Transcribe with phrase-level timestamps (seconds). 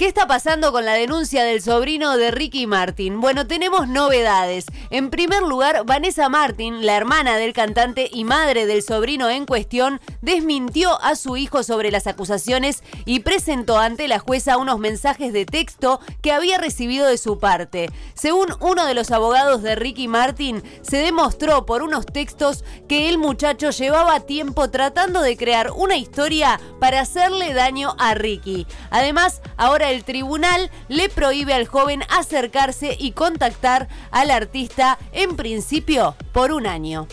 [0.00, 3.20] ¿Qué está pasando con la denuncia del sobrino de Ricky Martin?
[3.20, 4.64] Bueno, tenemos novedades.
[4.92, 10.00] En primer lugar, Vanessa Martin, la hermana del cantante y madre del sobrino en cuestión,
[10.20, 15.46] desmintió a su hijo sobre las acusaciones y presentó ante la jueza unos mensajes de
[15.46, 17.88] texto que había recibido de su parte.
[18.14, 23.16] Según uno de los abogados de Ricky Martin, se demostró por unos textos que el
[23.16, 28.66] muchacho llevaba tiempo tratando de crear una historia para hacerle daño a Ricky.
[28.90, 34.79] Además, ahora el tribunal le prohíbe al joven acercarse y contactar al artista
[35.12, 37.06] en principio por un año.